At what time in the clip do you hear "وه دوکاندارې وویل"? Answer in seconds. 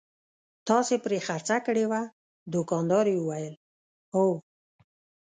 1.91-3.55